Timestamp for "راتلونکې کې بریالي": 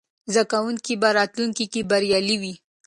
1.17-2.35